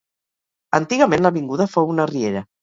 Antigament 0.77 1.23
l'avinguda 1.27 1.69
fou 1.75 1.93
una 1.93 2.09
riera. 2.15 2.43